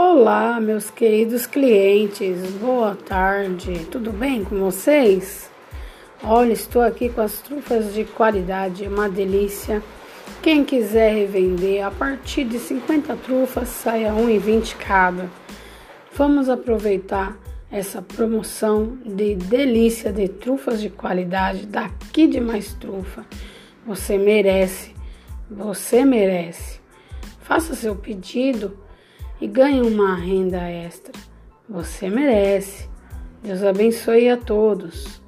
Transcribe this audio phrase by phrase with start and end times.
[0.00, 5.50] Olá, meus queridos clientes, boa tarde, tudo bem com vocês?
[6.22, 9.82] Olha, estou aqui com as trufas de qualidade, uma delícia.
[10.40, 15.28] Quem quiser revender, a partir de 50 trufas, saia 1,20 cada.
[16.14, 17.36] Vamos aproveitar
[17.68, 23.26] essa promoção de delícia de trufas de qualidade daqui de Mais Trufa.
[23.84, 24.94] Você merece,
[25.50, 26.78] você merece.
[27.40, 28.86] Faça seu pedido
[29.40, 31.12] e ganhe uma renda extra.
[31.68, 32.88] Você merece.
[33.42, 35.22] Deus abençoe a todos.